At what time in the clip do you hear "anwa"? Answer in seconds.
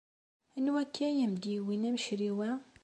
0.57-0.79